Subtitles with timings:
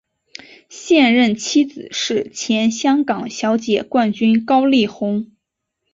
[0.67, 5.29] 现任妻子是前香港小姐冠军高丽虹。